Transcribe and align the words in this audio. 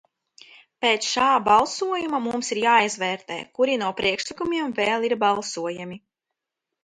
Pēc 0.83 1.07
šā 1.09 1.25
balsojuma 1.47 2.21
mums 2.27 2.49
ir 2.55 2.61
jāizvērtē, 2.61 3.37
kuri 3.59 3.75
no 3.81 3.91
priekšlikumiem 3.99 4.75
vēl 4.79 5.05
ir 5.11 5.17
balsojami. 5.25 5.99